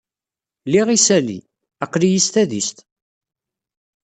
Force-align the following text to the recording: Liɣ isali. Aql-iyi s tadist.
Liɣ 0.71 0.87
isali. 0.97 1.39
Aql-iyi 1.83 2.21
s 2.25 2.27
tadist. 2.33 2.77